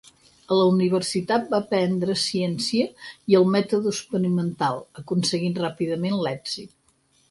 A 0.53 0.55
la 0.59 0.63
universitat 0.69 1.45
va 1.51 1.59
aprendre 1.65 2.17
ciència 2.23 2.89
i 3.35 3.39
el 3.43 3.47
mètode 3.59 3.95
experimental, 3.97 4.85
aconseguint 5.05 5.59
ràpidament 5.65 6.23
l'èxit. 6.27 6.79